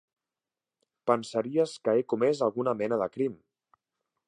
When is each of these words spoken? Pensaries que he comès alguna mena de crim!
Pensaries 1.11 1.75
que 1.87 1.95
he 2.01 2.07
comès 2.15 2.43
alguna 2.47 2.75
mena 2.83 3.01
de 3.03 3.11
crim! 3.19 3.39